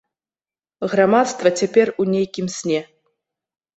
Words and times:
Грамадства 0.93 1.47
цяпер 1.61 1.87
у 2.05 2.09
нейкім 2.15 2.45
сне. 2.59 2.81